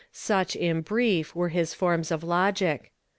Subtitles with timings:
[0.11, 2.91] Such, in brief, were liis forms of logic.